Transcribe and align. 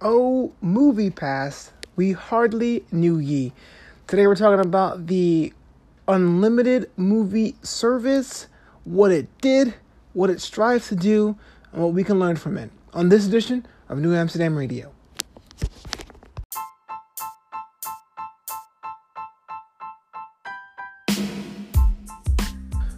Oh, 0.00 0.52
Movie 0.60 1.10
Pass, 1.10 1.72
we 1.96 2.12
hardly 2.12 2.84
knew 2.92 3.18
ye. 3.18 3.52
Today 4.06 4.28
we're 4.28 4.36
talking 4.36 4.64
about 4.64 5.08
the 5.08 5.52
unlimited 6.06 6.88
movie 6.96 7.56
service, 7.64 8.46
what 8.84 9.10
it 9.10 9.26
did, 9.40 9.74
what 10.12 10.30
it 10.30 10.40
strives 10.40 10.86
to 10.90 10.94
do, 10.94 11.36
and 11.72 11.82
what 11.82 11.94
we 11.94 12.04
can 12.04 12.20
learn 12.20 12.36
from 12.36 12.56
it 12.56 12.70
on 12.94 13.08
this 13.08 13.26
edition 13.26 13.66
of 13.88 13.98
New 13.98 14.14
Amsterdam 14.14 14.56
Radio. 14.56 14.92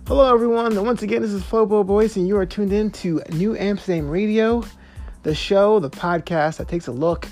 Hello, 0.06 0.34
everyone. 0.34 0.84
Once 0.84 1.00
again, 1.00 1.22
this 1.22 1.32
is 1.32 1.42
Flobo 1.42 1.86
Boyce, 1.86 2.16
and 2.16 2.28
you 2.28 2.36
are 2.36 2.44
tuned 2.44 2.74
in 2.74 2.90
to 2.90 3.22
New 3.32 3.56
Amsterdam 3.56 4.10
Radio, 4.10 4.62
the 5.22 5.34
show, 5.34 5.78
the 5.80 5.90
podcast 5.90 6.56
that 6.58 6.68
takes 6.68 6.86
a 6.86 6.92
look 6.92 7.26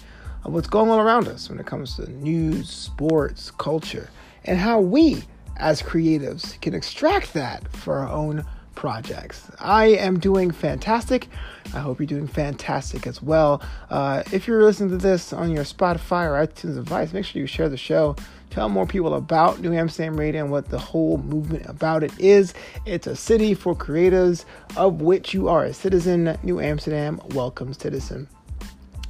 at 0.45 0.51
what's 0.51 0.69
going 0.69 0.91
on 0.91 0.99
around 0.99 1.29
us 1.29 1.49
when 1.49 1.59
it 1.59 1.67
comes 1.67 1.97
to 1.97 2.11
news, 2.11 2.69
sports, 2.71 3.51
culture, 3.51 4.11
and 4.45 4.59
how 4.59 4.81
we, 4.81 5.23
as 5.57 5.83
creatives, 5.83 6.61
can 6.61 6.75
extract 6.75 7.33
that 7.35 7.69
for 7.77 7.99
our 7.99 8.09
own 8.09 8.45
projects. 8.75 9.51
I 9.59 9.87
am 9.87 10.21
doing 10.21 10.53
fantastic. 10.53 11.27
I 11.75 11.81
hope 11.81 11.99
you're 11.99 12.07
doing 12.07 12.29
fantastic 12.29 13.07
as 13.09 13.21
well. 13.21 13.61
Uh, 13.91 14.23
if 14.33 14.47
you're 14.47 14.63
listening 14.63 14.91
to 14.91 14.99
this 14.99 15.33
on 15.33 15.51
your 15.51 15.65
Spotify 15.65 16.27
or 16.27 16.47
iTunes 16.47 16.77
device, 16.77 17.13
make 17.13 17.25
sure 17.25 17.41
you 17.41 17.47
share 17.47 17.69
the 17.69 17.77
show. 17.77 18.15
Tell 18.51 18.69
more 18.69 18.87
people 18.87 19.15
about 19.15 19.61
New 19.61 19.73
Amsterdam 19.73 20.19
Radio 20.19 20.43
and 20.43 20.51
what 20.51 20.71
the 20.71 20.79
whole 20.79 21.19
movement 21.19 21.67
about 21.67 22.03
it 22.03 22.13
is. 22.19 22.55
It's 22.87 23.07
a 23.07 23.15
city 23.15 23.55
for 23.55 23.75
creatives, 23.75 24.45
of 24.77 25.01
which 25.01 25.35
you 25.35 25.49
are 25.49 25.65
a 25.65 25.75
citizen. 25.75 26.37
New 26.43 26.61
Amsterdam 26.61 27.21
welcomes 27.35 27.79
citizen. 27.79 28.29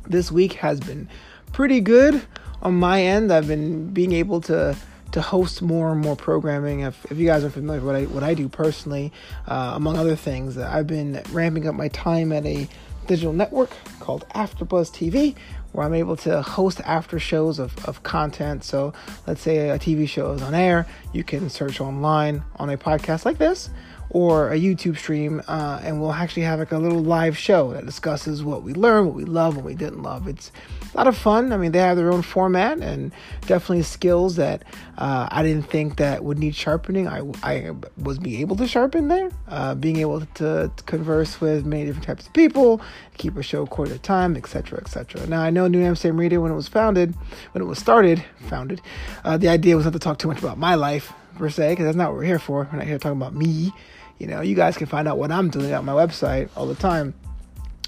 This 0.07 0.33
week 0.33 0.55
has 0.55 0.81
been 0.81 1.09
pretty 1.53 1.81
good 1.81 2.21
on 2.63 2.75
my 2.75 3.03
end. 3.03 3.33
I've 3.33 3.49
been 3.49 3.93
being 3.93 4.13
able 4.13 4.41
to 4.43 4.77
to 5.13 5.23
host 5.23 5.63
more 5.63 5.93
and 5.93 6.01
more 6.03 6.17
programming. 6.17 6.81
If, 6.81 7.11
if 7.11 7.17
you 7.17 7.27
guys 7.27 7.43
are 7.43 7.51
familiar 7.51 7.81
with 7.81 7.87
what 7.87 7.97
I 7.97 8.05
what 8.07 8.23
I 8.23 8.35
do 8.35 8.49
personally, 8.49 9.13
uh, 9.47 9.73
among 9.75 9.97
other 9.97 10.17
things, 10.17 10.59
I've 10.59 10.87
been 10.87 11.23
ramping 11.31 11.67
up 11.67 11.75
my 11.75 11.89
time 11.89 12.33
at 12.33 12.45
a 12.45 12.69
digital 13.07 13.33
network 13.33 13.71
called 14.01 14.29
AfterBuzz 14.35 14.91
TV, 14.93 15.35
where 15.73 15.87
I'm 15.87 15.95
able 15.95 16.17
to 16.17 16.43
host 16.43 16.81
after 16.85 17.19
shows 17.19 17.59
of, 17.59 17.85
of 17.87 18.03
content. 18.03 18.65
So 18.65 18.93
let's 19.27 19.41
say 19.41 19.71
a 19.71 19.79
TV 19.79 20.09
show 20.09 20.33
is 20.33 20.43
on 20.43 20.55
air, 20.55 20.87
you 21.13 21.25
can 21.25 21.51
search 21.51 21.81
online 21.81 22.43
on 22.57 22.71
a 22.71 22.77
podcast 22.77 23.25
like 23.25 23.39
this 23.39 23.71
or 24.11 24.51
a 24.51 24.57
YouTube 24.57 24.97
stream, 24.97 25.43
uh, 25.49 25.81
and 25.83 26.01
we'll 26.01 26.13
actually 26.13 26.43
have 26.43 26.59
like 26.59 26.73
a 26.73 26.79
little 26.79 27.03
live 27.03 27.37
show 27.37 27.73
that 27.73 27.85
discusses 27.85 28.43
what 28.43 28.63
we 28.63 28.73
learned, 28.73 29.07
what 29.07 29.15
we 29.15 29.25
love, 29.25 29.57
what 29.57 29.65
we 29.65 29.75
didn't 29.75 30.03
love. 30.03 30.27
It's 30.27 30.51
a 30.95 30.97
lot 30.97 31.07
of 31.07 31.17
fun. 31.17 31.53
I 31.53 31.57
mean, 31.59 31.73
they 31.73 31.79
have 31.79 31.97
their 31.97 32.11
own 32.11 32.23
format 32.23 32.79
and 32.79 33.13
definitely 33.43 33.83
skills 33.83 34.37
that 34.37 34.65
uh, 34.97 35.29
I 35.31 35.43
didn't 35.43 35.65
think 35.65 35.97
that 35.97 36.25
would 36.25 36.39
need 36.39 36.55
sharpening. 36.55 37.07
I, 37.07 37.23
I 37.43 37.73
was 37.99 38.19
being 38.19 38.41
able 38.41 38.57
to 38.57 38.67
sharpen 38.67 39.09
there, 39.09 39.31
uh, 39.49 39.75
being 39.75 39.99
able 39.99 40.21
to, 40.21 40.71
to, 40.75 40.83
converse 40.85 41.41
with 41.41 41.67
many 41.67 41.85
different 41.85 42.07
types 42.07 42.27
of 42.27 42.33
people, 42.33 42.81
keep 43.19 43.37
a 43.37 43.43
show 43.43 43.67
quarter 43.67 43.95
a 43.95 43.99
time, 43.99 44.37
etc., 44.37 44.79
etc. 44.79 45.27
Now, 45.27 45.43
I 45.43 45.51
know 45.51 45.69
New 45.69 45.85
Amsterdam 45.85 46.19
Radio 46.19 46.41
when 46.41 46.51
it 46.51 46.57
was 46.57 46.69
founded, 46.69 47.15
when 47.53 47.63
it 47.63 47.67
was 47.67 47.79
started, 47.79 48.25
founded, 48.49 48.81
uh, 49.25 49.37
the 49.37 49.49
idea 49.49 49.77
was 49.77 49.85
not 49.85 49.93
to 49.93 49.99
talk 49.99 50.19
too 50.19 50.29
much 50.29 50.39
about 50.39 50.57
my 50.57 50.75
life 50.75 51.13
per 51.39 51.51
se, 51.51 51.73
because 51.73 51.87
that's 51.87 51.97
not 51.97 52.11
what 52.11 52.19
we're 52.19 52.25
here 52.25 52.39
for. 52.39 52.69
We're 52.71 52.79
not 52.79 52.87
here 52.87 52.99
talking 52.99 53.21
about 53.21 53.35
me. 53.35 53.73
You 54.19 54.27
know, 54.27 54.41
you 54.41 54.55
guys 54.55 54.77
can 54.77 54.87
find 54.87 55.07
out 55.07 55.19
what 55.19 55.31
I'm 55.31 55.49
doing 55.49 55.73
on 55.73 55.85
my 55.85 55.93
website 55.93 56.49
all 56.57 56.67
the 56.67 56.75
time. 56.75 57.15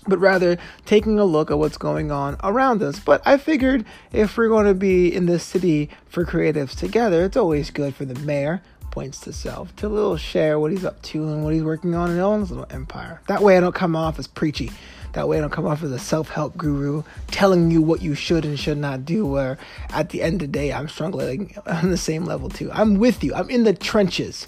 But 0.06 0.18
rather 0.18 0.56
taking 0.86 1.18
a 1.18 1.24
look 1.24 1.50
at 1.50 1.58
what's 1.58 1.76
going 1.76 2.10
on 2.10 2.38
around 2.42 2.82
us. 2.82 2.98
But 2.98 3.20
I 3.26 3.36
figured 3.36 3.84
if 4.12 4.36
we're 4.36 4.48
going 4.48 4.66
to 4.66 4.74
be 4.74 5.12
in 5.14 5.26
this 5.26 5.42
city 5.42 5.90
for 6.06 6.24
creatives 6.24 6.74
together, 6.74 7.24
it's 7.24 7.36
always 7.36 7.70
good 7.70 7.94
for 7.94 8.06
the 8.06 8.18
mayor, 8.20 8.62
points 8.90 9.20
to 9.20 9.32
self, 9.32 9.74
to 9.76 9.88
little 9.88 10.16
share 10.16 10.58
what 10.58 10.70
he's 10.70 10.84
up 10.84 11.02
to 11.02 11.28
and 11.28 11.44
what 11.44 11.52
he's 11.52 11.62
working 11.62 11.94
on 11.94 12.08
in 12.10 12.16
his 12.16 12.24
own 12.24 12.40
little 12.40 12.66
empire. 12.70 13.20
That 13.28 13.42
way 13.42 13.56
I 13.56 13.60
don't 13.60 13.74
come 13.74 13.94
off 13.94 14.18
as 14.18 14.26
preachy. 14.26 14.72
That 15.12 15.28
way 15.28 15.38
I 15.38 15.40
don't 15.40 15.50
come 15.50 15.66
off 15.66 15.82
as 15.82 15.90
a 15.90 15.98
self-help 15.98 16.56
guru 16.56 17.02
telling 17.28 17.70
you 17.70 17.82
what 17.82 18.02
you 18.02 18.14
should 18.14 18.44
and 18.44 18.58
should 18.58 18.78
not 18.78 19.04
do 19.04 19.26
where 19.26 19.58
at 19.90 20.10
the 20.10 20.22
end 20.22 20.34
of 20.34 20.40
the 20.40 20.58
day 20.58 20.72
I'm 20.72 20.88
struggling 20.88 21.56
on 21.66 21.90
the 21.90 21.96
same 21.96 22.24
level 22.24 22.48
too. 22.48 22.70
I'm 22.72 22.98
with 22.98 23.24
you. 23.24 23.34
I'm 23.34 23.50
in 23.50 23.64
the 23.64 23.74
trenches. 23.74 24.46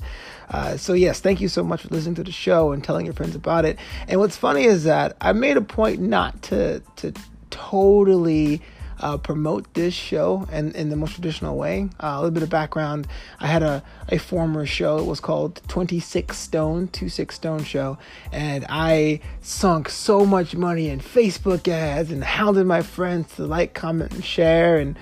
Uh, 0.50 0.76
so 0.76 0.92
yes, 0.92 1.20
thank 1.20 1.40
you 1.40 1.48
so 1.48 1.64
much 1.64 1.82
for 1.82 1.88
listening 1.88 2.14
to 2.16 2.24
the 2.24 2.32
show 2.32 2.72
and 2.72 2.84
telling 2.84 3.06
your 3.06 3.14
friends 3.14 3.34
about 3.34 3.64
it. 3.64 3.78
And 4.06 4.20
what's 4.20 4.36
funny 4.36 4.64
is 4.64 4.84
that 4.84 5.16
I 5.20 5.32
made 5.32 5.56
a 5.56 5.62
point 5.62 6.00
not 6.00 6.42
to 6.42 6.80
to 6.96 7.12
totally 7.50 8.60
uh, 9.02 9.18
promote 9.18 9.72
this 9.74 9.94
show 9.94 10.46
and 10.50 10.74
in 10.74 10.90
the 10.90 10.96
most 10.96 11.14
traditional 11.14 11.56
way. 11.56 11.88
Uh, 12.00 12.14
a 12.14 12.16
little 12.16 12.30
bit 12.30 12.42
of 12.42 12.50
background 12.50 13.06
I 13.40 13.46
had 13.48 13.62
a, 13.62 13.82
a 14.08 14.18
former 14.18 14.66
show, 14.66 14.98
it 14.98 15.06
was 15.06 15.20
called 15.20 15.60
26 15.68 16.36
Stone, 16.36 16.88
Two 16.88 17.08
Six 17.08 17.34
Stone 17.34 17.64
Show, 17.64 17.98
and 18.30 18.64
I 18.68 19.20
sunk 19.40 19.88
so 19.88 20.24
much 20.24 20.54
money 20.54 20.88
in 20.88 21.00
Facebook 21.00 21.66
ads 21.68 22.10
and 22.10 22.22
hounded 22.22 22.66
my 22.66 22.82
friends 22.82 23.34
to 23.36 23.46
like, 23.46 23.74
comment, 23.74 24.12
and 24.12 24.24
share, 24.24 24.78
and 24.78 24.96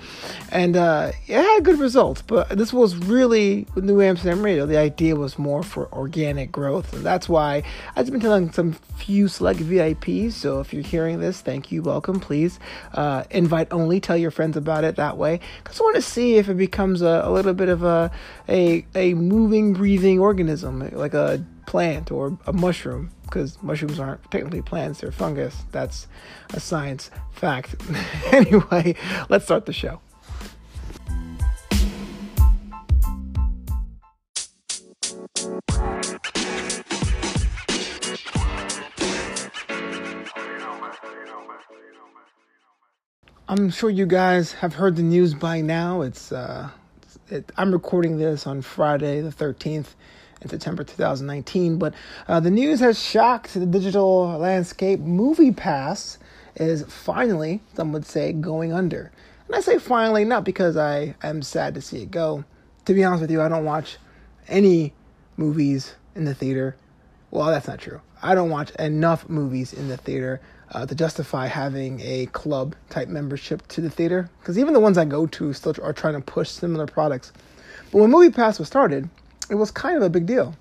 and 0.51 0.75
uh, 0.75 1.11
it 1.27 1.35
had 1.35 1.63
good 1.63 1.79
results. 1.79 2.21
But 2.21 2.49
this 2.57 2.73
was 2.73 2.95
really 2.95 3.67
New 3.75 4.01
Amsterdam 4.01 4.43
Radio. 4.43 4.65
The 4.65 4.77
idea 4.77 5.15
was 5.15 5.37
more 5.37 5.63
for 5.63 5.91
organic 5.93 6.51
growth, 6.51 6.93
and 6.93 7.03
that's 7.03 7.29
why 7.29 7.63
I've 7.95 8.09
been 8.09 8.19
telling 8.19 8.51
some 8.51 8.73
few 8.97 9.27
select 9.27 9.59
VIPs. 9.59 10.33
So 10.33 10.59
if 10.59 10.73
you're 10.73 10.83
hearing 10.83 11.19
this, 11.19 11.41
thank 11.41 11.71
you, 11.71 11.81
welcome, 11.81 12.19
please 12.19 12.59
uh, 12.93 13.23
invite 13.29 13.67
only 13.71 13.90
Tell 13.99 14.17
your 14.17 14.31
friends 14.31 14.57
about 14.57 14.83
it 14.83 14.95
that 14.95 15.17
way. 15.17 15.39
Because 15.63 15.79
I 15.79 15.83
want 15.83 15.95
to 15.95 16.01
see 16.01 16.35
if 16.35 16.49
it 16.49 16.55
becomes 16.55 17.01
a, 17.01 17.21
a 17.23 17.31
little 17.31 17.53
bit 17.53 17.69
of 17.69 17.83
a, 17.83 18.11
a 18.47 18.85
a 18.95 19.13
moving, 19.13 19.73
breathing 19.73 20.19
organism, 20.19 20.89
like 20.91 21.13
a 21.13 21.43
plant 21.67 22.11
or 22.11 22.37
a 22.45 22.53
mushroom. 22.53 23.11
Because 23.23 23.61
mushrooms 23.63 23.99
aren't 23.99 24.23
technically 24.31 24.61
plants; 24.61 25.01
they're 25.01 25.11
fungus. 25.11 25.63
That's 25.71 26.07
a 26.53 26.59
science 26.59 27.11
fact. 27.31 27.75
anyway, 28.31 28.95
let's 29.29 29.45
start 29.45 29.65
the 29.65 29.73
show. 29.73 30.01
I'm 43.51 43.69
sure 43.69 43.89
you 43.89 44.05
guys 44.05 44.53
have 44.53 44.75
heard 44.75 44.95
the 44.95 45.03
news 45.03 45.33
by 45.33 45.59
now. 45.59 46.03
It's, 46.03 46.31
uh, 46.31 46.69
it, 47.27 47.51
I'm 47.57 47.73
recording 47.73 48.17
this 48.17 48.47
on 48.47 48.61
Friday, 48.61 49.19
the 49.19 49.29
13th 49.29 49.87
in 50.41 50.47
September 50.47 50.85
2019, 50.85 51.77
but 51.77 51.93
uh, 52.29 52.39
the 52.39 52.49
news 52.49 52.79
has 52.79 52.97
shocked 52.97 53.53
the 53.53 53.65
digital 53.65 54.37
landscape. 54.37 55.01
Movie 55.01 55.51
Pass 55.51 56.17
is 56.55 56.83
finally, 56.83 57.59
some 57.73 57.91
would 57.91 58.05
say, 58.05 58.31
going 58.31 58.71
under. 58.71 59.11
And 59.47 59.57
I 59.57 59.59
say 59.59 59.79
finally 59.79 60.23
not 60.23 60.45
because 60.45 60.77
I 60.77 61.15
am 61.21 61.41
sad 61.41 61.75
to 61.75 61.81
see 61.81 62.03
it 62.03 62.09
go. 62.09 62.45
To 62.85 62.93
be 62.93 63.03
honest 63.03 63.19
with 63.19 63.31
you, 63.31 63.41
I 63.41 63.49
don't 63.49 63.65
watch 63.65 63.97
any 64.47 64.93
movies 65.35 65.95
in 66.15 66.23
the 66.23 66.33
theater. 66.33 66.77
Well, 67.31 67.47
that's 67.47 67.67
not 67.67 67.79
true. 67.79 67.99
I 68.23 68.33
don't 68.33 68.49
watch 68.49 68.71
enough 68.75 69.27
movies 69.27 69.73
in 69.73 69.89
the 69.89 69.97
theater 69.97 70.39
uh, 70.71 70.85
to 70.85 70.95
justify 70.95 71.47
having 71.47 71.99
a 72.01 72.27
club 72.27 72.75
type 72.89 73.07
membership 73.07 73.67
to 73.69 73.81
the 73.81 73.89
theater. 73.89 74.29
Because 74.39 74.57
even 74.57 74.73
the 74.73 74.79
ones 74.79 74.97
I 74.97 75.05
go 75.05 75.27
to 75.27 75.53
still 75.53 75.75
are 75.83 75.93
trying 75.93 76.15
to 76.15 76.21
push 76.21 76.49
similar 76.49 76.87
products. 76.87 77.31
But 77.91 77.99
when 77.99 78.11
Movie 78.11 78.31
Pass 78.31 78.57
was 78.57 78.67
started, 78.67 79.09
it 79.49 79.55
was 79.55 79.71
kind 79.71 79.97
of 79.97 80.03
a 80.03 80.09
big 80.09 80.25
deal. 80.25 80.55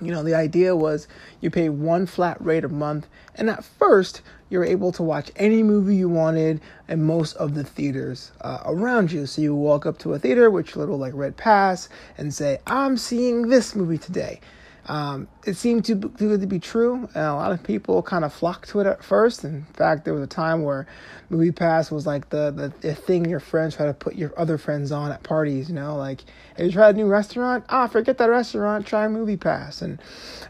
You 0.00 0.12
know, 0.12 0.22
the 0.22 0.34
idea 0.34 0.74
was 0.74 1.06
you 1.42 1.50
pay 1.50 1.68
one 1.68 2.06
flat 2.06 2.42
rate 2.42 2.64
a 2.64 2.68
month, 2.68 3.06
and 3.34 3.50
at 3.50 3.62
first, 3.62 4.22
you're 4.48 4.64
able 4.64 4.92
to 4.92 5.02
watch 5.02 5.30
any 5.36 5.62
movie 5.62 5.94
you 5.94 6.08
wanted 6.08 6.60
in 6.88 7.04
most 7.04 7.36
of 7.36 7.54
the 7.54 7.62
theaters 7.62 8.32
uh, 8.40 8.62
around 8.64 9.12
you. 9.12 9.26
So 9.26 9.42
you 9.42 9.54
walk 9.54 9.84
up 9.84 9.98
to 9.98 10.14
a 10.14 10.18
theater 10.18 10.50
with 10.50 10.74
your 10.74 10.80
little 10.80 10.98
like 10.98 11.12
red 11.14 11.36
pass 11.36 11.90
and 12.16 12.32
say, 12.32 12.58
I'm 12.66 12.96
seeing 12.96 13.48
this 13.48 13.76
movie 13.76 13.98
today. 13.98 14.40
Um, 14.86 15.28
it 15.46 15.54
seemed 15.54 15.84
too 15.84 15.94
good 15.94 16.40
to 16.40 16.46
be 16.46 16.58
true, 16.58 17.08
and 17.14 17.24
a 17.24 17.34
lot 17.34 17.52
of 17.52 17.62
people 17.62 18.02
kind 18.02 18.24
of 18.24 18.32
flocked 18.32 18.70
to 18.70 18.80
it 18.80 18.86
at 18.86 19.04
first. 19.04 19.44
In 19.44 19.64
fact, 19.74 20.04
there 20.04 20.14
was 20.14 20.22
a 20.22 20.26
time 20.26 20.62
where 20.62 20.86
Movie 21.28 21.52
Pass 21.52 21.90
was 21.90 22.06
like 22.06 22.30
the, 22.30 22.50
the, 22.50 22.72
the 22.80 22.94
thing 22.94 23.24
your 23.24 23.40
friends 23.40 23.76
try 23.76 23.86
to 23.86 23.94
put 23.94 24.16
your 24.16 24.32
other 24.36 24.58
friends 24.58 24.90
on 24.90 25.12
at 25.12 25.22
parties. 25.22 25.68
You 25.68 25.74
know, 25.74 25.96
like 25.96 26.24
if 26.56 26.66
you 26.66 26.72
try 26.72 26.88
a 26.88 26.92
new 26.92 27.06
restaurant? 27.06 27.64
Ah, 27.68 27.86
forget 27.86 28.18
that 28.18 28.30
restaurant. 28.30 28.86
Try 28.86 29.06
Movie 29.08 29.36
Pass. 29.36 29.82
And 29.82 30.00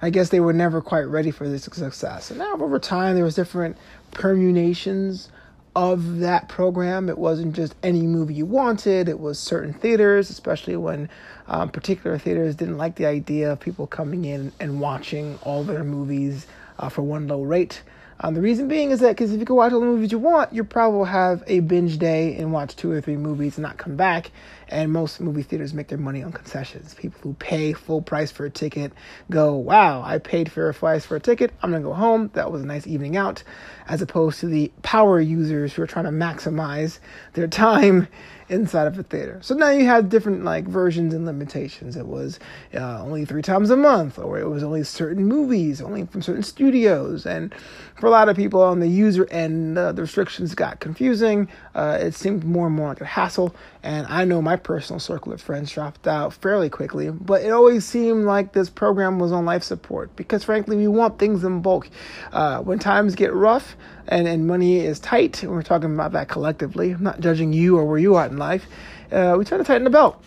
I 0.00 0.10
guess 0.10 0.30
they 0.30 0.40
were 0.40 0.52
never 0.52 0.80
quite 0.80 1.06
ready 1.06 1.30
for 1.30 1.48
this 1.48 1.64
success. 1.64 2.30
And 2.30 2.38
now 2.38 2.54
over 2.54 2.78
time, 2.78 3.14
there 3.14 3.24
was 3.24 3.34
different 3.34 3.76
permutations 4.12 5.28
of 5.76 6.18
that 6.18 6.48
program. 6.48 7.08
It 7.08 7.18
wasn't 7.18 7.54
just 7.54 7.74
any 7.82 8.02
movie 8.02 8.34
you 8.34 8.46
wanted, 8.46 9.08
it 9.08 9.20
was 9.20 9.38
certain 9.38 9.72
theaters, 9.72 10.30
especially 10.30 10.76
when 10.76 11.08
um, 11.46 11.70
particular 11.70 12.18
theaters 12.18 12.54
didn't 12.56 12.78
like 12.78 12.96
the 12.96 13.06
idea 13.06 13.52
of 13.52 13.60
people 13.60 13.86
coming 13.86 14.24
in 14.24 14.52
and 14.60 14.80
watching 14.80 15.38
all 15.42 15.64
their 15.64 15.84
movies 15.84 16.46
uh, 16.78 16.88
for 16.88 17.02
one 17.02 17.28
low 17.28 17.42
rate. 17.42 17.82
Um, 18.22 18.34
the 18.34 18.40
reason 18.40 18.68
being 18.68 18.90
is 18.90 19.00
that 19.00 19.16
because 19.16 19.32
if 19.32 19.40
you 19.40 19.46
can 19.46 19.56
watch 19.56 19.72
all 19.72 19.80
the 19.80 19.86
movies 19.86 20.12
you 20.12 20.18
want, 20.18 20.52
you 20.52 20.62
probably 20.62 20.98
will 20.98 21.04
have 21.06 21.42
a 21.46 21.60
binge 21.60 21.98
day 21.98 22.36
and 22.36 22.52
watch 22.52 22.76
two 22.76 22.90
or 22.90 23.00
three 23.00 23.16
movies 23.16 23.56
and 23.56 23.62
not 23.62 23.78
come 23.78 23.96
back. 23.96 24.30
And 24.70 24.92
most 24.92 25.20
movie 25.20 25.42
theaters 25.42 25.74
make 25.74 25.88
their 25.88 25.98
money 25.98 26.22
on 26.22 26.32
concessions. 26.32 26.94
People 26.94 27.20
who 27.22 27.34
pay 27.34 27.72
full 27.72 28.00
price 28.00 28.30
for 28.30 28.46
a 28.46 28.50
ticket 28.50 28.92
go, 29.28 29.54
wow, 29.54 30.02
I 30.02 30.18
paid 30.18 30.50
fair 30.50 30.72
price 30.72 31.04
for 31.04 31.16
a 31.16 31.20
ticket. 31.20 31.52
I'm 31.60 31.70
going 31.70 31.82
to 31.82 31.88
go 31.88 31.94
home. 31.94 32.30
That 32.34 32.52
was 32.52 32.62
a 32.62 32.66
nice 32.66 32.86
evening 32.86 33.16
out. 33.16 33.42
As 33.88 34.00
opposed 34.00 34.38
to 34.40 34.46
the 34.46 34.70
power 34.82 35.20
users 35.20 35.74
who 35.74 35.82
are 35.82 35.88
trying 35.88 36.04
to 36.04 36.12
maximize 36.12 37.00
their 37.32 37.48
time 37.48 38.06
inside 38.50 38.88
of 38.88 38.98
a 38.98 39.02
theater. 39.04 39.38
So 39.42 39.54
now 39.54 39.70
you 39.70 39.86
have 39.86 40.08
different 40.08 40.44
like 40.44 40.66
versions 40.66 41.14
and 41.14 41.24
limitations. 41.24 41.96
It 41.96 42.06
was 42.06 42.40
uh, 42.74 43.00
only 43.00 43.24
three 43.24 43.42
times 43.42 43.70
a 43.70 43.76
month, 43.76 44.18
or 44.18 44.38
it 44.38 44.48
was 44.48 44.62
only 44.62 44.82
certain 44.82 45.24
movies, 45.24 45.80
only 45.80 46.04
from 46.06 46.20
certain 46.20 46.42
studios. 46.42 47.24
And 47.24 47.54
for 47.98 48.06
a 48.06 48.10
lot 48.10 48.28
of 48.28 48.36
people 48.36 48.60
on 48.60 48.80
the 48.80 48.88
user 48.88 49.26
end, 49.30 49.78
uh, 49.78 49.92
the 49.92 50.02
restrictions 50.02 50.54
got 50.54 50.80
confusing. 50.80 51.48
Uh, 51.74 51.98
it 52.00 52.14
seemed 52.14 52.44
more 52.44 52.66
and 52.66 52.74
more 52.74 52.88
like 52.88 53.00
a 53.00 53.06
hassle. 53.06 53.54
And 53.82 54.06
I 54.08 54.24
know 54.24 54.42
my 54.42 54.56
personal 54.62 55.00
circle 55.00 55.32
of 55.32 55.40
friends 55.40 55.70
dropped 55.72 56.06
out 56.06 56.32
fairly 56.32 56.68
quickly, 56.68 57.10
but 57.10 57.42
it 57.42 57.50
always 57.50 57.84
seemed 57.84 58.24
like 58.24 58.52
this 58.52 58.70
program 58.70 59.18
was 59.18 59.32
on 59.32 59.44
life 59.44 59.62
support 59.62 60.14
because, 60.16 60.44
frankly, 60.44 60.76
we 60.76 60.88
want 60.88 61.18
things 61.18 61.44
in 61.44 61.62
bulk. 61.62 61.88
Uh, 62.32 62.60
when 62.60 62.78
times 62.78 63.14
get 63.14 63.32
rough, 63.32 63.76
and, 64.08 64.26
and 64.26 64.46
money 64.46 64.80
is 64.80 64.98
tight, 64.98 65.42
and 65.42 65.52
we're 65.52 65.62
talking 65.62 65.94
about 65.94 66.12
that 66.12 66.28
collectively. 66.28 66.90
I'm 66.90 67.02
not 67.02 67.20
judging 67.20 67.52
you 67.52 67.76
or 67.78 67.84
where 67.84 67.98
you 67.98 68.16
are 68.16 68.26
in 68.26 68.36
life. 68.36 68.66
Uh, 69.10 69.36
we 69.38 69.44
try 69.44 69.58
to 69.58 69.64
tighten 69.64 69.84
the 69.84 69.90
belt. 69.90 70.22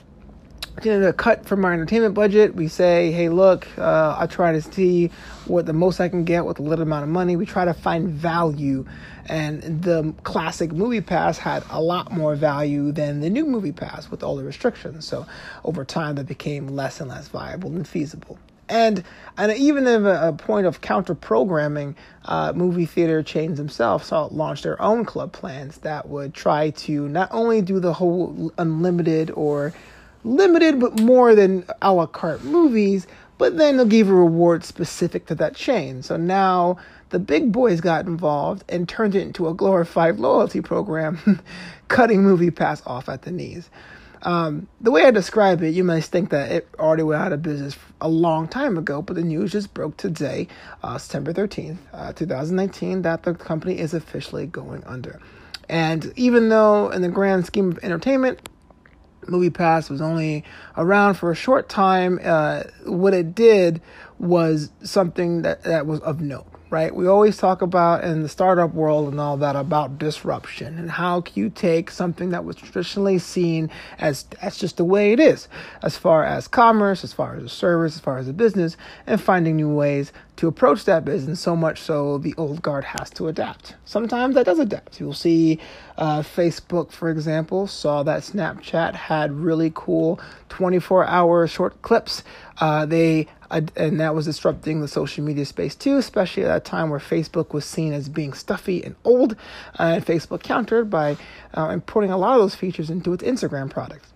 Tend 0.81 1.17
cut 1.17 1.45
from 1.45 1.63
our 1.63 1.71
entertainment 1.71 2.13
budget. 2.13 2.55
We 2.55 2.67
say, 2.67 3.11
hey, 3.11 3.29
look, 3.29 3.67
uh, 3.77 4.15
I 4.17 4.25
try 4.25 4.53
to 4.53 4.61
see 4.61 5.11
what 5.45 5.65
the 5.65 5.73
most 5.73 5.99
I 5.99 6.09
can 6.09 6.25
get 6.25 6.45
with 6.45 6.59
a 6.59 6.63
little 6.63 6.83
amount 6.83 7.03
of 7.03 7.09
money. 7.09 7.35
We 7.35 7.45
try 7.45 7.63
to 7.65 7.73
find 7.73 8.09
value. 8.09 8.85
And 9.27 9.61
the 9.83 10.13
classic 10.23 10.71
movie 10.71 10.99
pass 10.99 11.37
had 11.37 11.63
a 11.69 11.81
lot 11.81 12.11
more 12.11 12.35
value 12.35 12.91
than 12.91 13.21
the 13.21 13.29
new 13.29 13.45
movie 13.45 13.71
pass 13.71 14.09
with 14.09 14.23
all 14.23 14.35
the 14.35 14.43
restrictions. 14.43 15.07
So 15.07 15.25
over 15.63 15.85
time, 15.85 16.15
that 16.15 16.25
became 16.25 16.67
less 16.67 16.99
and 16.99 17.09
less 17.09 17.27
viable 17.27 17.69
and 17.69 17.87
feasible. 17.87 18.39
And 18.67 19.03
and 19.37 19.51
even 19.53 19.85
at 19.87 20.01
a, 20.01 20.29
a 20.29 20.33
point 20.33 20.65
of 20.65 20.81
counter 20.81 21.13
programming, 21.13 21.95
uh, 22.25 22.53
movie 22.55 22.85
theater 22.85 23.21
chains 23.21 23.57
themselves 23.57 24.07
saw 24.07 24.25
launch 24.31 24.63
their 24.63 24.81
own 24.81 25.05
club 25.05 25.33
plans 25.33 25.77
that 25.79 26.09
would 26.09 26.33
try 26.33 26.71
to 26.71 27.07
not 27.09 27.29
only 27.31 27.61
do 27.61 27.79
the 27.79 27.93
whole 27.93 28.51
unlimited 28.57 29.31
or 29.31 29.73
limited 30.23 30.79
but 30.79 30.99
more 30.99 31.35
than 31.35 31.65
a 31.81 31.93
la 31.93 32.05
carte 32.05 32.43
movies, 32.43 33.07
but 33.37 33.57
then 33.57 33.77
they'll 33.77 33.85
give 33.85 34.09
a 34.09 34.13
reward 34.13 34.63
specific 34.63 35.25
to 35.27 35.35
that 35.35 35.55
chain. 35.55 36.01
So 36.01 36.17
now 36.17 36.77
the 37.09 37.19
big 37.19 37.51
boys 37.51 37.81
got 37.81 38.05
involved 38.05 38.63
and 38.69 38.87
turned 38.87 39.15
it 39.15 39.21
into 39.21 39.47
a 39.47 39.53
glorified 39.53 40.19
loyalty 40.19 40.61
program, 40.61 41.41
cutting 41.87 42.23
Movie 42.23 42.51
Pass 42.51 42.81
off 42.85 43.09
at 43.09 43.23
the 43.23 43.31
knees. 43.31 43.69
Um, 44.23 44.67
the 44.79 44.89
way 44.89 45.03
I 45.03 45.11
describe 45.11 45.61
it, 45.63 45.73
you 45.73 45.83
might 45.83 46.05
think 46.05 46.29
that 46.29 46.51
it 46.51 46.69
already 46.79 47.03
went 47.03 47.21
out 47.21 47.33
of 47.33 47.41
business 47.41 47.75
a 47.99 48.07
long 48.07 48.47
time 48.47 48.77
ago, 48.77 49.01
but 49.01 49.15
the 49.15 49.21
news 49.21 49.51
just 49.51 49.73
broke 49.73 49.97
today, 49.97 50.47
uh, 50.81 50.97
September 50.97 51.33
13th, 51.33 51.77
uh, 51.91 52.13
2019, 52.13 53.01
that 53.01 53.23
the 53.23 53.33
company 53.33 53.77
is 53.77 53.93
officially 53.93 54.47
going 54.47 54.83
under. 54.85 55.19
And 55.67 56.13
even 56.15 56.49
though, 56.49 56.89
in 56.89 57.01
the 57.01 57.09
grand 57.09 57.45
scheme 57.45 57.71
of 57.71 57.79
entertainment, 57.83 58.49
Movie 59.27 59.49
Pass 59.49 59.89
was 59.89 60.01
only 60.01 60.43
around 60.77 61.15
for 61.15 61.31
a 61.31 61.35
short 61.35 61.69
time, 61.69 62.19
uh, 62.23 62.63
what 62.85 63.13
it 63.13 63.35
did 63.35 63.81
was 64.19 64.71
something 64.83 65.41
that, 65.41 65.63
that 65.63 65.85
was 65.85 65.99
of 66.01 66.21
note 66.21 66.52
right? 66.73 66.95
We 66.95 67.05
always 67.05 67.37
talk 67.37 67.61
about 67.61 68.03
in 68.03 68.23
the 68.23 68.27
startup 68.27 68.73
world 68.73 69.07
and 69.07 69.19
all 69.19 69.37
that 69.37 69.55
about 69.55 69.99
disruption 69.99 70.79
and 70.79 70.89
how 70.89 71.21
can 71.21 71.33
you 71.35 71.51
take 71.51 71.91
something 71.91 72.31
that 72.31 72.45
was 72.45 72.55
traditionally 72.55 73.19
seen 73.19 73.69
as 73.99 74.23
that's 74.41 74.57
just 74.57 74.77
the 74.77 74.83
way 74.83 75.13
it 75.13 75.19
is, 75.19 75.47
as 75.83 75.97
far 75.97 76.25
as 76.25 76.47
commerce, 76.47 77.03
as 77.03 77.13
far 77.13 77.35
as 77.35 77.43
a 77.43 77.49
service, 77.49 77.93
as 77.93 78.01
far 78.01 78.17
as 78.17 78.27
a 78.27 78.33
business, 78.33 78.75
and 79.05 79.21
finding 79.21 79.55
new 79.55 79.69
ways 79.69 80.11
to 80.35 80.47
approach 80.47 80.85
that 80.85 81.05
business 81.05 81.39
so 81.39 81.55
much 81.55 81.79
so 81.79 82.17
the 82.17 82.33
old 82.37 82.61
guard 82.63 82.83
has 82.83 83.09
to 83.11 83.27
adapt. 83.27 83.75
Sometimes 83.85 84.33
that 84.33 84.47
does 84.47 84.57
adapt. 84.57 84.99
You'll 84.99 85.13
see 85.13 85.59
uh, 85.97 86.21
Facebook, 86.21 86.91
for 86.91 87.09
example, 87.09 87.67
saw 87.67 88.01
that 88.03 88.23
Snapchat 88.23 88.95
had 88.95 89.31
really 89.31 89.71
cool 89.75 90.19
24 90.49 91.05
hour 91.05 91.47
short 91.47 91.81
clips. 91.83 92.23
Uh, 92.59 92.85
they 92.85 93.27
and 93.51 93.99
that 93.99 94.15
was 94.15 94.25
disrupting 94.25 94.81
the 94.81 94.87
social 94.87 95.23
media 95.23 95.45
space 95.45 95.75
too, 95.75 95.97
especially 95.97 96.43
at 96.43 96.55
a 96.55 96.59
time 96.59 96.89
where 96.89 96.99
Facebook 96.99 97.53
was 97.53 97.65
seen 97.65 97.93
as 97.93 98.09
being 98.09 98.33
stuffy 98.33 98.83
and 98.83 98.95
old, 99.03 99.33
uh, 99.79 99.93
and 99.95 100.05
Facebook 100.05 100.41
countered 100.41 100.89
by 100.89 101.17
uh, 101.55 101.69
importing 101.69 102.11
a 102.11 102.17
lot 102.17 102.33
of 102.33 102.41
those 102.41 102.55
features 102.55 102.89
into 102.89 103.13
its 103.13 103.23
Instagram 103.23 103.69
products. 103.69 104.11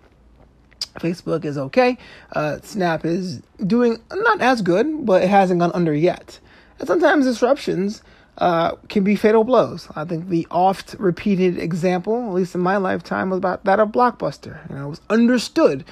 Facebook 0.94 1.44
is 1.44 1.56
okay. 1.56 1.96
Uh, 2.32 2.58
Snap 2.62 3.04
is 3.04 3.40
doing 3.64 4.02
not 4.12 4.40
as 4.40 4.62
good, 4.62 5.06
but 5.06 5.22
it 5.22 5.28
hasn't 5.28 5.60
gone 5.60 5.70
under 5.72 5.94
yet. 5.94 6.40
And 6.80 6.88
sometimes 6.88 7.24
disruptions 7.24 8.02
uh, 8.38 8.76
can 8.88 9.04
be 9.04 9.16
fatal 9.16 9.44
blows. 9.44 9.88
I 9.94 10.04
think 10.04 10.28
the 10.28 10.46
oft 10.50 10.94
repeated 10.98 11.58
example, 11.58 12.28
at 12.28 12.34
least 12.34 12.54
in 12.54 12.60
my 12.60 12.76
lifetime, 12.76 13.30
was 13.30 13.38
about 13.38 13.64
that 13.64 13.80
of 13.80 13.90
Blockbuster. 13.90 14.68
You 14.68 14.76
know, 14.76 14.86
it 14.86 14.90
was 14.90 15.00
understood 15.10 15.84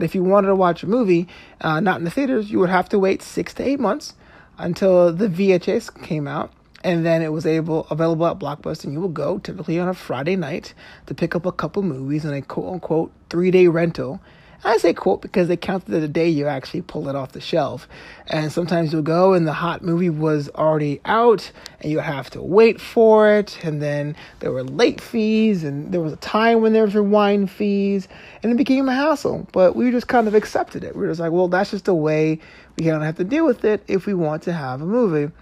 if 0.00 0.14
you 0.14 0.22
wanted 0.22 0.48
to 0.48 0.54
watch 0.54 0.82
a 0.82 0.86
movie, 0.86 1.28
uh, 1.60 1.80
not 1.80 1.98
in 1.98 2.04
the 2.04 2.10
theaters, 2.10 2.50
you 2.50 2.58
would 2.58 2.70
have 2.70 2.88
to 2.90 2.98
wait 2.98 3.22
six 3.22 3.54
to 3.54 3.66
eight 3.66 3.80
months 3.80 4.14
until 4.58 5.12
the 5.12 5.28
VHS 5.28 6.02
came 6.02 6.26
out, 6.26 6.52
and 6.84 7.04
then 7.06 7.22
it 7.22 7.32
was 7.32 7.46
able 7.46 7.86
available 7.90 8.26
at 8.26 8.38
Blockbuster. 8.38 8.84
And 8.84 8.92
you 8.92 9.00
will 9.00 9.08
go 9.08 9.38
typically 9.38 9.78
on 9.78 9.88
a 9.88 9.94
Friday 9.94 10.36
night 10.36 10.74
to 11.06 11.14
pick 11.14 11.34
up 11.34 11.46
a 11.46 11.52
couple 11.52 11.82
movies 11.82 12.26
on 12.26 12.34
a 12.34 12.42
quote 12.42 12.72
unquote 12.72 13.12
three 13.30 13.50
day 13.50 13.68
rental 13.68 14.20
I 14.64 14.76
say 14.78 14.92
quote 14.92 15.22
because 15.22 15.46
they 15.46 15.56
counted 15.56 15.88
the 15.90 16.08
day 16.08 16.28
you 16.28 16.48
actually 16.48 16.82
pull 16.82 17.08
it 17.08 17.14
off 17.14 17.30
the 17.32 17.40
shelf. 17.40 17.88
And 18.26 18.50
sometimes 18.50 18.92
you'll 18.92 19.02
go 19.02 19.32
and 19.32 19.46
the 19.46 19.52
hot 19.52 19.82
movie 19.82 20.10
was 20.10 20.48
already 20.50 21.00
out 21.04 21.52
and 21.80 21.92
you 21.92 22.00
have 22.00 22.28
to 22.30 22.42
wait 22.42 22.80
for 22.80 23.32
it. 23.32 23.64
And 23.64 23.80
then 23.80 24.16
there 24.40 24.50
were 24.50 24.64
late 24.64 25.00
fees 25.00 25.62
and 25.62 25.92
there 25.92 26.00
was 26.00 26.12
a 26.12 26.16
time 26.16 26.60
when 26.60 26.72
there 26.72 26.84
was 26.84 26.94
rewind 26.94 27.50
fees 27.52 28.08
and 28.42 28.50
it 28.50 28.56
became 28.56 28.88
a 28.88 28.94
hassle. 28.94 29.46
But 29.52 29.76
we 29.76 29.92
just 29.92 30.08
kind 30.08 30.26
of 30.26 30.34
accepted 30.34 30.82
it. 30.82 30.96
We 30.96 31.02
were 31.02 31.08
just 31.08 31.20
like, 31.20 31.30
well, 31.30 31.48
that's 31.48 31.70
just 31.70 31.84
the 31.84 31.94
way 31.94 32.40
we 32.76 32.84
kind 32.84 32.96
of 32.96 33.02
have 33.02 33.16
to 33.16 33.24
deal 33.24 33.46
with 33.46 33.64
it 33.64 33.84
if 33.86 34.06
we 34.06 34.14
want 34.14 34.42
to 34.44 34.52
have 34.52 34.82
a 34.82 34.86
movie. 34.86 35.32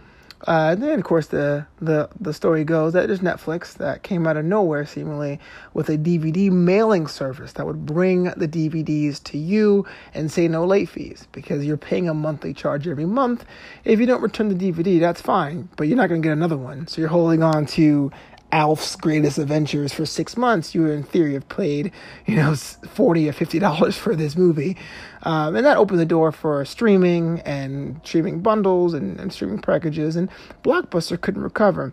Uh, 0.47 0.71
and 0.73 0.83
then, 0.83 0.99
of 0.99 1.05
course, 1.05 1.27
the, 1.27 1.67
the, 1.81 2.09
the 2.21 2.33
story 2.33 2.63
goes 2.63 2.93
that 2.93 3.09
there's 3.09 3.21
Netflix 3.21 3.75
that 3.75 4.05
came 4.05 4.27
out 4.29 4.37
of 4.37 4.45
nowhere, 4.45 4.87
seemingly, 4.87 5.41
with 5.75 5.89
a 5.89 5.99
DVD 5.99 6.50
mailing 6.53 7.09
service 7.09 7.53
that 7.55 7.67
would 7.67 7.85
bring 7.85 8.25
the 8.37 8.47
DVDs 8.47 9.23
to 9.25 9.38
you 9.38 9.85
and 10.15 10.31
say 10.31 10.47
no 10.47 10.65
late 10.65 10.88
fees 10.88 11.26
because 11.33 11.65
you're 11.65 11.76
paying 11.76 12.09
a 12.09 12.15
monthly 12.15 12.55
charge 12.55 12.87
every 12.87 13.07
month. 13.07 13.45
If 13.85 13.99
you 13.99 14.07
don't 14.07 14.23
return 14.23 14.49
the 14.49 14.73
DVD, 14.73 15.00
that's 15.00 15.21
fine, 15.21 15.69
but 15.76 15.88
you're 15.88 15.97
not 15.97 16.09
going 16.09 16.23
to 16.23 16.26
get 16.26 16.33
another 16.33 16.57
one. 16.57 16.87
So 16.87 17.00
you're 17.00 17.11
holding 17.11 17.43
on 17.43 17.67
to 17.67 18.12
Alf's 18.53 18.97
Greatest 18.97 19.38
Adventures 19.38 19.93
for 19.93 20.07
six 20.07 20.37
months, 20.37 20.75
you 20.75 20.87
in 20.87 21.03
theory 21.03 21.35
have 21.35 21.49
paid, 21.49 21.93
you 22.26 22.37
know, 22.37 22.55
forty 22.55 23.29
or 23.29 23.33
fifty 23.33 23.59
dollars 23.59 23.97
for 23.97 24.15
this 24.15 24.37
movie, 24.37 24.76
um, 25.23 25.57
and 25.57 25.67
that 25.67 25.76
opened 25.76 25.99
the 25.99 26.07
door 26.07 26.33
for 26.33 26.65
streaming 26.65 27.41
and 27.41 28.00
streaming 28.05 28.41
bundles 28.41 28.95
and, 28.95 29.19
and 29.21 29.33
streaming 29.33 29.61
packages, 29.61 30.17
and 30.17 30.31
Blockbuster 30.62 31.21
couldn't 31.21 31.43
recover. 31.43 31.93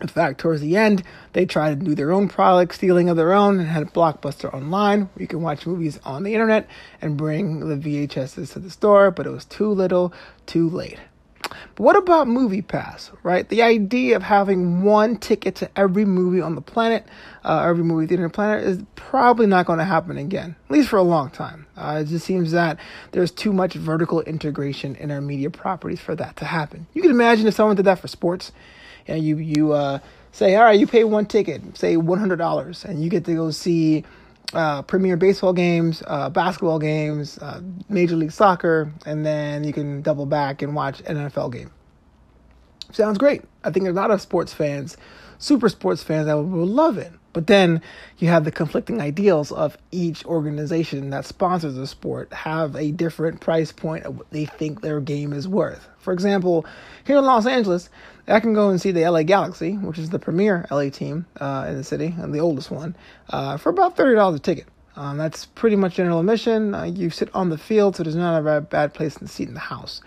In 0.00 0.08
fact, 0.08 0.40
towards 0.40 0.62
the 0.62 0.76
end, 0.76 1.02
they 1.34 1.44
tried 1.44 1.78
to 1.78 1.84
do 1.84 1.94
their 1.94 2.10
own 2.10 2.26
product 2.26 2.74
stealing 2.74 3.10
of 3.10 3.18
their 3.18 3.34
own 3.34 3.60
and 3.60 3.68
had 3.68 3.92
Blockbuster 3.92 4.52
Online 4.52 5.02
where 5.02 5.22
you 5.22 5.26
can 5.26 5.42
watch 5.42 5.66
movies 5.66 6.00
on 6.04 6.22
the 6.22 6.32
internet 6.32 6.66
and 7.02 7.18
bring 7.18 7.60
the 7.68 7.76
VHSs 7.76 8.54
to 8.54 8.58
the 8.58 8.70
store, 8.70 9.10
but 9.10 9.26
it 9.26 9.30
was 9.30 9.44
too 9.44 9.68
little, 9.68 10.12
too 10.46 10.68
late. 10.70 10.98
But 11.74 11.82
what 11.82 11.96
about 11.96 12.28
Movie 12.28 12.62
Pass, 12.62 13.10
right? 13.22 13.48
The 13.48 13.62
idea 13.62 14.16
of 14.16 14.22
having 14.22 14.82
one 14.82 15.16
ticket 15.16 15.54
to 15.56 15.70
every 15.76 16.04
movie 16.04 16.40
on 16.40 16.54
the 16.54 16.60
planet, 16.60 17.06
uh, 17.44 17.64
every 17.66 17.84
movie 17.84 18.06
theater 18.06 18.24
on 18.24 18.28
the 18.28 18.34
planet, 18.34 18.64
is 18.64 18.82
probably 18.96 19.46
not 19.46 19.66
going 19.66 19.78
to 19.78 19.84
happen 19.84 20.16
again, 20.16 20.56
at 20.66 20.70
least 20.70 20.88
for 20.88 20.96
a 20.96 21.02
long 21.02 21.30
time. 21.30 21.66
Uh, 21.76 22.02
it 22.02 22.08
just 22.08 22.24
seems 22.24 22.52
that 22.52 22.78
there's 23.12 23.30
too 23.30 23.52
much 23.52 23.74
vertical 23.74 24.20
integration 24.22 24.96
in 24.96 25.10
our 25.10 25.20
media 25.20 25.50
properties 25.50 26.00
for 26.00 26.14
that 26.14 26.36
to 26.36 26.44
happen. 26.44 26.86
You 26.94 27.02
can 27.02 27.10
imagine 27.10 27.46
if 27.46 27.54
someone 27.54 27.76
did 27.76 27.86
that 27.86 27.98
for 27.98 28.08
sports, 28.08 28.52
and 29.08 29.24
you 29.24 29.38
you 29.38 29.72
uh, 29.72 29.98
say, 30.32 30.54
all 30.56 30.64
right, 30.64 30.78
you 30.78 30.86
pay 30.86 31.04
one 31.04 31.26
ticket, 31.26 31.76
say 31.76 31.96
one 31.96 32.18
hundred 32.18 32.36
dollars, 32.36 32.84
and 32.84 33.02
you 33.02 33.10
get 33.10 33.24
to 33.24 33.34
go 33.34 33.50
see 33.50 34.04
uh, 34.52 34.82
Premier 34.82 35.16
Baseball 35.16 35.52
games, 35.52 36.02
uh, 36.06 36.30
basketball 36.30 36.78
games, 36.78 37.38
uh, 37.38 37.60
Major 37.88 38.16
League 38.16 38.32
Soccer, 38.32 38.92
and 39.06 39.24
then 39.24 39.64
you 39.64 39.72
can 39.72 40.02
double 40.02 40.26
back 40.26 40.62
and 40.62 40.74
watch 40.74 41.00
an 41.06 41.16
NFL 41.16 41.52
game. 41.52 41.70
Sounds 42.92 43.18
great. 43.18 43.42
I 43.64 43.70
think 43.70 43.86
a 43.86 43.92
lot 43.92 44.10
of 44.10 44.20
sports 44.20 44.52
fans 44.52 44.96
super 45.40 45.68
sports 45.68 46.02
fans 46.02 46.26
that 46.26 46.36
will 46.36 46.66
love 46.66 46.98
it. 46.98 47.12
But 47.32 47.46
then 47.46 47.80
you 48.18 48.28
have 48.28 48.44
the 48.44 48.52
conflicting 48.52 49.00
ideals 49.00 49.52
of 49.52 49.76
each 49.90 50.24
organization 50.24 51.10
that 51.10 51.24
sponsors 51.24 51.76
the 51.76 51.86
sport 51.86 52.32
have 52.32 52.76
a 52.76 52.90
different 52.90 53.40
price 53.40 53.72
point 53.72 54.04
of 54.04 54.18
what 54.18 54.30
they 54.30 54.46
think 54.46 54.80
their 54.80 55.00
game 55.00 55.32
is 55.32 55.48
worth. 55.48 55.88
For 55.98 56.12
example, 56.12 56.66
here 57.04 57.18
in 57.18 57.24
Los 57.24 57.46
Angeles, 57.46 57.88
I 58.26 58.40
can 58.40 58.52
go 58.52 58.68
and 58.68 58.80
see 58.80 58.90
the 58.90 59.08
LA 59.08 59.22
Galaxy, 59.22 59.74
which 59.74 59.98
is 59.98 60.10
the 60.10 60.18
premier 60.18 60.66
LA 60.70 60.90
team 60.90 61.26
uh, 61.40 61.66
in 61.68 61.76
the 61.76 61.84
city 61.84 62.14
and 62.18 62.34
the 62.34 62.40
oldest 62.40 62.70
one, 62.70 62.96
uh, 63.30 63.56
for 63.56 63.70
about 63.70 63.96
thirty 63.96 64.16
dollars 64.16 64.40
a 64.40 64.42
ticket. 64.42 64.66
Um, 64.96 65.16
that's 65.16 65.46
pretty 65.46 65.76
much 65.76 65.94
general 65.94 66.20
admission. 66.20 66.74
Uh, 66.74 66.82
you 66.82 67.10
sit 67.10 67.32
on 67.34 67.48
the 67.48 67.58
field, 67.58 67.96
so 67.96 68.02
there's 68.02 68.16
not 68.16 68.44
a 68.44 68.60
bad 68.60 68.92
place 68.92 69.14
to 69.14 69.28
seat 69.28 69.48
in 69.48 69.54
the 69.54 69.60
house. 69.60 70.00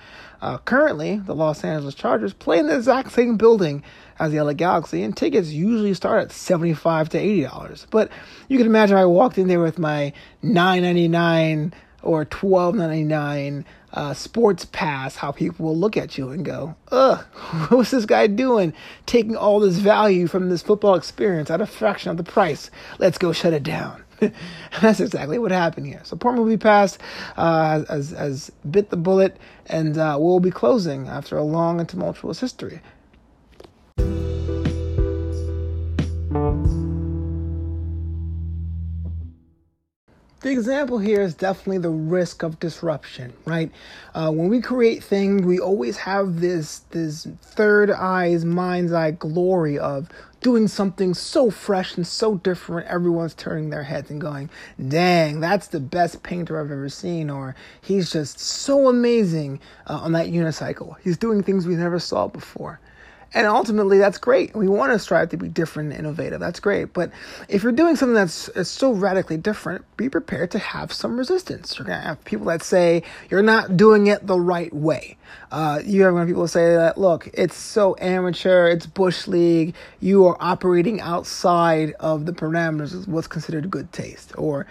Uh, 0.43 0.57
currently, 0.57 1.15
the 1.19 1.33
Los 1.33 1.63
Angeles 1.63 1.95
Chargers 1.95 2.33
play 2.33 2.59
in 2.59 2.67
the 2.67 2.75
exact 2.75 3.13
same 3.13 3.37
building 3.37 3.81
as 4.19 4.33
the 4.33 4.41
LA 4.41 4.51
Galaxy, 4.51 5.01
and 5.01 5.15
tickets 5.15 5.51
usually 5.51 5.93
start 5.93 6.21
at 6.21 6.33
seventy-five 6.33 7.07
to 7.07 7.17
eighty 7.17 7.43
dollars. 7.43 7.87
But 7.89 8.11
you 8.49 8.57
can 8.57 8.67
imagine 8.67 8.97
I 8.97 9.05
walked 9.05 9.37
in 9.37 9.47
there 9.47 9.61
with 9.61 9.79
my 9.79 10.11
nine 10.41 10.81
ninety-nine 10.81 11.73
or 12.01 12.25
twelve 12.25 12.75
ninety-nine 12.75 13.63
uh, 13.93 14.13
sports 14.13 14.65
pass, 14.65 15.15
how 15.15 15.31
people 15.31 15.65
will 15.65 15.77
look 15.77 15.95
at 15.95 16.17
you 16.17 16.31
and 16.31 16.43
go, 16.43 16.75
"Ugh, 16.91 17.19
what's 17.69 17.91
this 17.91 18.05
guy 18.05 18.27
doing? 18.27 18.73
Taking 19.05 19.37
all 19.37 19.61
this 19.61 19.77
value 19.77 20.27
from 20.27 20.49
this 20.49 20.61
football 20.61 20.95
experience 20.95 21.49
at 21.49 21.61
a 21.61 21.65
fraction 21.65 22.11
of 22.11 22.17
the 22.17 22.23
price? 22.23 22.69
Let's 22.99 23.17
go 23.17 23.31
shut 23.31 23.53
it 23.53 23.63
down." 23.63 24.02
that's 24.81 24.99
exactly 24.99 25.39
what 25.39 25.51
happened 25.51 25.87
here. 25.87 26.01
So 26.03 26.15
poor 26.15 26.33
movie 26.33 26.57
pass 26.57 26.97
uh, 27.37 27.83
has, 27.85 28.11
has 28.11 28.51
bit 28.69 28.89
the 28.89 28.97
bullet, 28.97 29.37
and 29.67 29.97
uh, 29.97 30.17
we'll 30.19 30.39
be 30.39 30.51
closing 30.51 31.07
after 31.07 31.37
a 31.37 31.43
long 31.43 31.79
and 31.79 31.87
tumultuous 31.87 32.39
history. 32.39 32.81
the 40.43 40.51
example 40.51 40.99
here 40.99 41.21
is 41.21 41.33
definitely 41.33 41.79
the 41.79 41.89
risk 41.89 42.43
of 42.43 42.59
disruption, 42.59 43.33
right? 43.45 43.71
Uh, 44.13 44.29
when 44.29 44.49
we 44.49 44.61
create 44.61 45.03
things, 45.03 45.41
we 45.43 45.57
always 45.59 45.97
have 45.97 46.41
this 46.41 46.79
this 46.91 47.27
third 47.41 47.89
eyes, 47.89 48.45
mind's 48.45 48.91
eye 48.91 49.11
glory 49.11 49.79
of 49.79 50.09
doing 50.43 50.67
something 50.67 51.15
so 51.15 51.49
fresh 51.49 51.95
and 51.95 52.05
so 52.05 52.35
different. 52.35 52.87
Everyone's 52.87 53.33
turning 53.33 53.71
their 53.71 53.83
heads 53.83 54.11
and 54.11 54.21
going, 54.21 54.49
"Dang, 54.87 55.39
that's 55.39 55.67
the 55.67 55.79
best 55.79 56.21
painter 56.21 56.59
I've 56.59 56.69
ever 56.69 56.89
seen," 56.89 57.31
or 57.31 57.55
"He's 57.81 58.11
just 58.11 58.39
so 58.39 58.87
amazing 58.87 59.59
uh, 59.87 59.95
on 60.03 60.11
that 60.11 60.27
unicycle. 60.27 60.95
He's 61.03 61.17
doing 61.17 61.41
things 61.41 61.65
we 61.65 61.75
never 61.75 61.97
saw 61.99 62.27
before." 62.27 62.79
And 63.33 63.47
ultimately, 63.47 63.97
that's 63.97 64.19
great. 64.19 64.55
We 64.55 64.67
want 64.67 64.93
to 64.93 64.99
strive 64.99 65.29
to 65.29 65.37
be 65.37 65.47
different 65.47 65.91
and 65.91 65.99
innovative. 65.99 66.39
That's 66.39 66.59
great. 66.59 66.93
But 66.93 67.11
if 67.49 67.63
you're 67.63 67.71
doing 67.71 67.95
something 67.95 68.13
that's 68.13 68.49
so 68.69 68.91
radically 68.91 69.37
different, 69.37 69.85
be 69.97 70.07
prepared 70.07 70.51
to 70.51 70.59
have 70.59 70.93
some 70.93 71.17
resistance. 71.17 71.77
You're 71.77 71.87
going 71.87 71.99
to 71.99 72.07
have 72.07 72.23
people 72.25 72.45
that 72.47 72.61
say 72.61 73.03
you're 73.31 73.41
not 73.41 73.75
doing 73.75 74.07
it 74.07 74.27
the 74.27 74.39
right 74.39 74.73
way. 74.73 75.17
Uh, 75.51 75.79
you 75.83 76.03
have 76.03 76.27
people 76.27 76.47
say 76.47 76.75
that, 76.75 76.97
look, 76.97 77.27
it's 77.33 77.55
so 77.55 77.95
amateur, 77.99 78.67
it's 78.67 78.85
Bush 78.85 79.27
League, 79.27 79.75
you 79.99 80.25
are 80.25 80.37
operating 80.39 80.99
outside 80.99 81.93
of 81.99 82.25
the 82.25 82.31
parameters 82.31 82.93
of 82.93 83.07
what's 83.07 83.27
considered 83.27 83.69
good 83.69 83.91
taste. 83.91 84.33
Or 84.37 84.65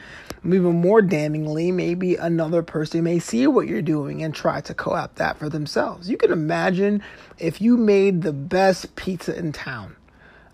even 0.45 0.81
more 0.81 1.00
damningly, 1.00 1.73
maybe 1.73 2.16
another 2.16 2.62
person 2.62 3.04
may 3.04 3.21
see 3.21 3.47
what 3.47 3.69
you're 3.69 3.83
doing 3.83 4.23
and 4.25 4.35
try 4.35 4.61
to 4.62 4.75
co 4.75 4.92
opt 4.92 5.16
that 5.16 5.38
for 5.38 5.49
themselves. 5.49 6.11
You 6.11 6.16
can 6.16 6.33
imagine 6.33 7.02
if 7.38 7.61
you 7.61 7.76
made 7.76 8.23
the 8.23 8.33
best 8.53 8.95
pizza 8.97 9.35
in 9.35 9.51
town 9.51 9.97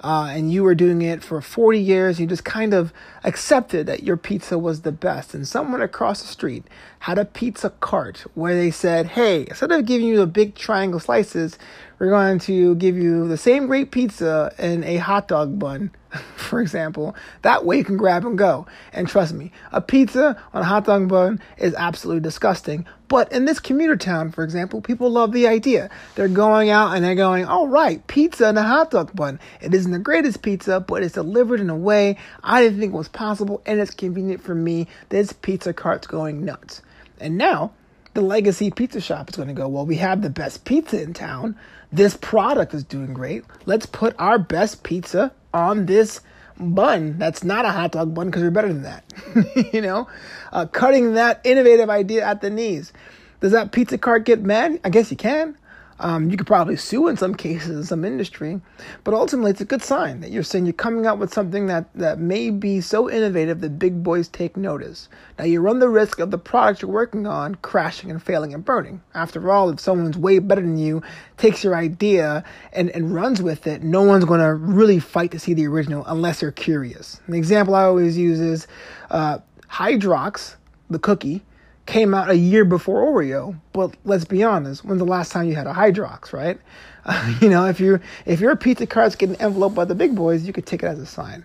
uh, 0.00 0.28
and 0.31 0.52
you 0.52 0.62
were 0.62 0.75
doing 0.75 1.02
it 1.02 1.25
for 1.25 1.40
40 1.40 1.78
years, 1.78 2.21
you 2.21 2.26
just 2.26 2.45
kind 2.45 2.73
of 2.73 2.93
accepted 3.25 3.87
that 3.87 4.05
your 4.05 4.17
pizza 4.17 4.59
was 4.59 4.83
the 4.83 4.93
best. 4.93 5.35
And 5.35 5.47
someone 5.47 5.83
across 5.83 6.23
the 6.23 6.28
street 6.28 6.64
had 7.00 7.19
a 7.19 7.25
pizza 7.25 7.71
cart 7.71 8.25
where 8.35 8.55
they 8.55 8.71
said, 8.71 9.07
hey, 9.07 9.47
instead 9.49 9.73
of 9.73 9.87
giving 9.87 10.07
you 10.07 10.17
the 10.17 10.26
big 10.26 10.55
triangle 10.55 11.00
slices, 11.00 11.59
we're 11.99 12.11
going 12.11 12.38
to 12.40 12.76
give 12.76 12.97
you 12.97 13.26
the 13.26 13.37
same 13.37 13.67
great 13.67 13.90
pizza 13.90 14.55
in 14.59 14.85
a 14.85 14.99
hot 14.99 15.26
dog 15.26 15.59
bun, 15.59 15.90
for 16.49 16.61
example. 16.61 17.14
That 17.43 17.64
way 17.64 17.78
you 17.78 17.85
can 17.85 17.97
grab 17.97 18.25
and 18.25 18.37
go. 18.37 18.67
And 18.93 19.07
trust 19.07 19.35
me, 19.35 19.52
a 19.73 19.81
pizza 19.81 20.43
on 20.52 20.62
a 20.62 20.64
hot 20.64 20.87
dog 20.87 21.09
bun 21.09 21.40
is 21.59 21.75
absolutely 21.75 22.23
disgusting. 22.23 22.87
But 23.09 23.33
in 23.33 23.47
this 23.47 23.59
commuter 23.59 23.97
town, 23.97 24.33
for 24.33 24.45
example, 24.45 24.81
people 24.81 25.11
love 25.11 25.33
the 25.33 25.47
idea. 25.47 25.88
They're 26.14 26.28
going 26.28 26.69
out 26.69 26.95
and 26.95 27.05
they're 27.05 27.14
going, 27.14 27.47
all 27.47 27.69
right, 27.69 28.07
pizza 28.07 28.49
and 28.49 28.59
a 28.59 28.62
hot 28.62 28.90
dog 28.90 29.14
bun. 29.14 29.40
It 29.61 29.73
isn't 29.73 29.93
the 29.93 29.99
greatest 29.99 30.43
pizza, 30.43 30.81
but 30.81 31.02
it's 31.02 31.14
delivered 31.14 31.61
in 31.61 31.71
a 31.71 31.76
way 31.76 32.19
I 32.43 32.62
didn't 32.62 32.81
think 32.81 32.93
was 32.93 33.09
possible 33.09 33.62
and 33.64 33.81
it's 33.81 33.95
convenient 33.95 34.43
for 34.43 34.55
me. 34.55 34.88
This 35.09 35.33
pizza 35.33 35.73
cart's 35.73 36.07
going 36.07 36.45
nuts. 36.45 36.83
And 37.21 37.38
now, 37.38 37.73
the 38.14 38.21
legacy 38.21 38.71
pizza 38.71 39.00
shop 39.00 39.31
is 39.31 39.37
going 39.37 39.49
to 39.49 39.55
go, 39.55 39.69
well, 39.69 39.87
we 39.87 39.97
have 39.97 40.23
the 40.23 40.31
best 40.31 40.64
pizza 40.64 41.00
in 41.00 41.14
town. 41.14 41.57
This 41.90 42.17
product 42.17 42.75
is 42.75 42.85
doing 42.85 43.14
great. 43.14 43.45
Let's 43.64 43.87
put 43.87 44.14
our 44.19 44.38
best 44.38 44.83
pizza 44.83 45.33
on 45.55 45.87
this 45.87 46.21
bun 46.58 47.18
that's 47.18 47.44
not 47.44 47.64
a 47.64 47.70
hot 47.70 47.92
dog 47.92 48.14
bun 48.14 48.26
because 48.26 48.42
we're 48.42 48.50
better 48.50 48.72
than 48.72 48.82
that. 48.82 49.04
you 49.72 49.80
know, 49.80 50.08
uh, 50.52 50.66
cutting 50.66 51.14
that 51.14 51.40
innovative 51.44 51.90
idea 51.90 52.24
at 52.24 52.40
the 52.40 52.50
knees. 52.50 52.92
Does 53.40 53.52
that 53.52 53.72
pizza 53.72 53.98
cart 53.98 54.24
get 54.24 54.42
mad? 54.42 54.80
I 54.84 54.90
guess 54.90 55.10
you 55.10 55.16
can. 55.16 55.56
Um, 56.00 56.31
you 56.31 56.37
could 56.37 56.47
probably 56.47 56.76
sue 56.76 57.09
in 57.09 57.17
some 57.17 57.35
cases 57.35 57.71
in 57.71 57.85
some 57.85 58.05
industry, 58.05 58.61
but 59.02 59.14
ultimately 59.14 59.50
it's 59.50 59.61
a 59.61 59.64
good 59.64 59.83
sign 59.83 60.21
that 60.21 60.31
you're 60.31 60.45
saying 60.45 60.67
you're 60.67 60.73
coming 60.73 61.07
out 61.07 61.19
with 61.19 61.35
something 61.35 61.67
that, 61.67 61.93
that 61.95 62.21
may 62.21 62.50
be 62.50 62.81
so 62.81 63.11
innovative 63.11 63.61
that 63.61 63.78
big 63.78 64.02
boys 64.02 64.28
take 64.28 64.57
notice. 64.57 65.09
Now 65.38 65.45
you 65.45 65.61
run 65.61 65.81
the 65.81 65.88
risk 65.88 66.21
of 66.21 66.31
the 66.31 66.38
product 66.38 66.83
you're 66.83 66.90
working 66.90 67.26
on 67.26 67.57
crashing 67.57 68.11
and 68.11 68.23
failing 68.23 68.55
and 68.55 68.64
burning. 68.64 69.02
After 69.14 69.50
all, 69.50 69.71
if 69.71 69.81
someone's 69.81 70.17
way 70.17 70.38
better 70.38 70.61
than 70.61 70.78
you 70.78 71.02
takes 71.37 71.64
your 71.64 71.75
idea 71.75 72.45
and, 72.73 72.90
and 72.90 73.12
runs 73.12 73.43
with 73.43 73.67
it, 73.67 73.83
no 73.83 74.02
one's 74.02 74.25
going 74.25 74.40
to 74.40 74.55
really 74.55 75.00
fight 75.00 75.33
to 75.33 75.38
see 75.38 75.55
the 75.55 75.67
original 75.67 76.05
unless 76.07 76.40
they're 76.40 76.52
curious. 76.52 77.21
An 77.26 77.35
example 77.35 77.75
I 77.75 77.85
always 77.85 78.17
use 78.17 78.38
is 78.38 78.69
uh, 79.11 79.38
Hydrox, 79.69 80.57
the 80.90 80.99
cookie, 80.99 81.43
came 81.88 82.14
out 82.14 82.30
a 82.30 82.37
year 82.37 82.64
before 82.64 83.02
Oreo. 83.02 83.59
But 83.73 83.97
let's 84.04 84.25
be 84.25 84.45
honest, 84.45 84.85
when's 84.85 84.99
the 84.99 85.04
last 85.04 85.33
time 85.33 85.49
you 85.49 85.57
had 85.57 85.66
a 85.66 85.73
Hydrox, 85.73 86.33
right? 86.33 86.61
Uh, 87.04 87.35
you 87.40 87.49
know, 87.49 87.64
if 87.66 87.80
you 87.80 87.99
if 88.26 88.38
your 88.40 88.54
pizza 88.54 88.87
cart's 88.87 89.16
getting 89.16 89.37
enveloped 89.40 89.75
by 89.75 89.85
the 89.85 89.95
big 89.95 90.14
boys, 90.14 90.45
you 90.45 90.52
could 90.52 90.66
take 90.66 90.85
it 90.85 90.87
as 90.87 91.00
a 91.00 91.07
sign, 91.07 91.45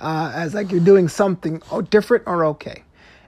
uh, 0.00 0.32
as 0.34 0.52
like 0.52 0.70
you're 0.70 0.80
doing 0.80 1.08
something 1.08 1.62
different 1.90 2.24
or 2.26 2.44
okay 2.44 2.82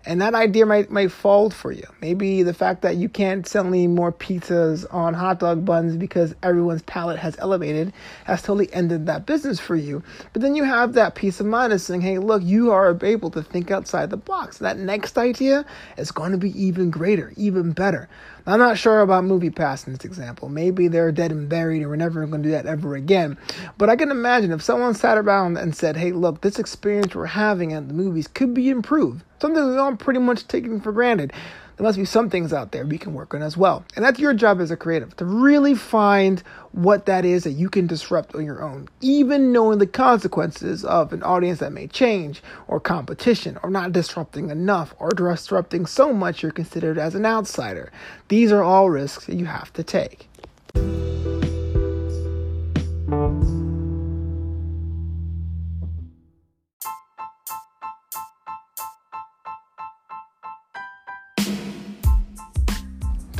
and 0.07 0.21
that 0.21 0.35
idea 0.35 0.64
might 0.64 0.90
might 0.90 1.12
fold 1.12 1.52
for 1.52 1.73
you. 1.73 1.85
Maybe 2.00 2.42
the 2.42 2.54
fact 2.54 2.83
that 2.83 2.97
you 2.97 3.09
can't 3.09 3.47
sell 3.47 3.66
any 3.66 3.87
more 3.87 4.12
pizzas 4.12 4.87
on 4.92 5.14
hot 5.14 5.40
dog 5.40 5.64
buns 5.64 5.97
because 5.97 6.35
everyone's 6.42 6.83
palate 6.83 7.19
has 7.19 7.37
elevated 7.38 7.92
has 8.25 8.40
totally 8.42 8.73
ended 8.73 9.07
that 9.07 9.26
business 9.26 9.61
for 9.61 9.76
you. 9.76 10.02
But 10.33 10.42
then 10.42 10.54
you 10.57 10.64
have 10.64 10.95
that 10.95 11.14
peace 11.14 11.40
of 11.40 11.47
mind 11.47 11.73
of 11.73 11.80
saying, 11.80 12.00
"Hey, 12.00 12.19
look, 12.19 12.42
you 12.42 12.71
are 12.71 12.97
able 13.02 13.30
to 13.30 13.42
think 13.42 13.71
outside 13.71 14.11
the 14.11 14.16
box. 14.16 14.59
That 14.59 14.78
next 14.78 15.19
idea 15.19 15.66
is 15.99 16.11
going 16.11 16.33
to 16.33 16.38
be 16.38 16.59
even 16.61 16.90
greater, 16.90 17.33
even 17.37 17.73
better." 17.73 18.09
I'm 18.47 18.59
not 18.59 18.78
sure 18.78 19.00
about 19.00 19.25
Movie 19.25 19.50
Pass 19.50 19.87
in 19.87 19.92
this 19.92 20.04
example. 20.04 20.49
Maybe 20.49 20.88
they're 20.88 21.12
dead 21.12 21.32
and 21.32 21.49
buried 21.49 21.82
and 21.82 21.90
we're 21.90 21.97
never 21.97 22.26
going 22.26 22.42
to 22.42 22.49
do 22.49 22.52
that 22.52 22.66
ever 22.66 22.94
again. 22.94 23.37
But 23.78 23.90
I 23.90 23.97
can 23.97 24.11
imagine 24.11 24.52
if 24.52 24.62
someone 24.62 24.94
sat 24.94 25.18
around 25.18 25.56
and 25.56 25.75
said, 25.75 25.97
hey, 25.97 26.12
look, 26.12 26.40
this 26.40 26.59
experience 26.59 27.14
we're 27.14 27.26
having 27.26 27.73
at 27.73 27.88
the 27.88 27.94
movies 27.94 28.28
could 28.28 28.54
be 28.54 28.70
improved. 28.70 29.23
Something 29.40 29.70
we 29.70 29.76
all 29.76 29.97
pretty 29.97 30.20
much 30.20 30.47
taking 30.49 30.80
for 30.80 30.92
granted 30.92 31.32
there 31.80 31.87
must 31.87 31.96
be 31.96 32.04
some 32.04 32.28
things 32.28 32.52
out 32.52 32.72
there 32.72 32.84
we 32.84 32.99
can 32.99 33.14
work 33.14 33.32
on 33.32 33.40
as 33.40 33.56
well. 33.56 33.87
And 33.96 34.04
that's 34.04 34.20
your 34.20 34.34
job 34.34 34.60
as 34.60 34.70
a 34.70 34.76
creative 34.76 35.16
to 35.16 35.25
really 35.25 35.75
find 35.75 36.42
what 36.72 37.06
that 37.06 37.25
is 37.25 37.44
that 37.44 37.52
you 37.52 37.70
can 37.70 37.87
disrupt 37.87 38.34
on 38.34 38.44
your 38.44 38.62
own, 38.62 38.90
even 39.00 39.50
knowing 39.50 39.78
the 39.78 39.87
consequences 39.87 40.84
of 40.84 41.14
an 41.14 41.22
audience 41.22 41.58
that 41.60 41.72
may 41.72 41.87
change 41.87 42.42
or 42.68 42.80
competition 42.80 43.58
or 43.62 43.70
not 43.70 43.92
disrupting 43.92 44.50
enough 44.50 44.94
or 44.99 45.08
disrupting 45.08 45.87
so 45.87 46.12
much 46.12 46.42
you're 46.42 46.52
considered 46.52 46.99
as 46.99 47.14
an 47.14 47.25
outsider. 47.25 47.90
These 48.28 48.52
are 48.52 48.62
all 48.62 48.90
risks 48.90 49.25
that 49.25 49.37
you 49.37 49.46
have 49.46 49.72
to 49.72 49.82
take. 49.82 50.28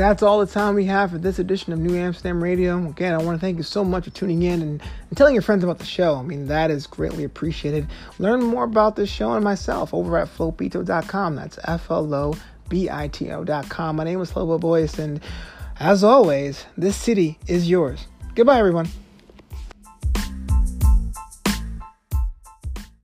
That's 0.00 0.23
all 0.23 0.40
the 0.40 0.47
time 0.47 0.75
we 0.75 0.87
have 0.87 1.11
for 1.11 1.19
this 1.19 1.38
edition 1.38 1.75
of 1.75 1.78
New 1.78 1.95
Amsterdam 1.95 2.42
Radio. 2.42 2.78
Again, 2.87 3.12
I 3.12 3.19
want 3.19 3.38
to 3.38 3.40
thank 3.40 3.59
you 3.59 3.62
so 3.62 3.85
much 3.85 4.04
for 4.04 4.11
tuning 4.11 4.42
in 4.42 4.62
and, 4.62 4.83
and 5.11 5.16
telling 5.19 5.35
your 5.35 5.42
friends 5.42 5.62
about 5.62 5.78
the 5.78 5.85
show. 5.85 6.16
I 6.16 6.23
mean, 6.23 6.47
that 6.47 6.71
is 6.71 6.87
greatly 6.87 7.23
appreciated. 7.23 7.87
Learn 8.19 8.42
more 8.42 8.64
about 8.64 8.97
this 8.97 9.11
show 9.11 9.35
and 9.35 9.45
myself 9.45 9.92
over 9.92 10.16
at 10.16 10.28
flobito.com. 10.28 11.37
That's 11.37 11.59
F 11.64 11.90
L 11.90 12.14
O 12.14 12.35
B 12.71 12.88
I 12.88 13.09
T 13.09 13.30
O.com. 13.30 13.97
My 13.97 14.04
name 14.04 14.23
is 14.23 14.33
Flobo 14.33 14.59
Boyce, 14.59 14.99
and 14.99 15.21
as 15.78 16.02
always, 16.02 16.64
this 16.78 16.97
city 16.97 17.38
is 17.47 17.69
yours. 17.69 18.07
Goodbye, 18.35 18.59
everyone. 18.59 18.88